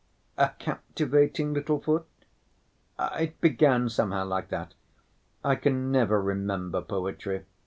[0.35, 2.07] A captivating little foot.
[2.99, 4.73] It began somehow like that.
[5.45, 7.43] I can never remember poetry.